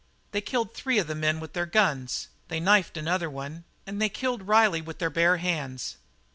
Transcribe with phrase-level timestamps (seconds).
[0.31, 4.09] They killed three of the men with their guns; they knifed another one, an' they
[4.09, 5.97] killed Riley with their bare hands.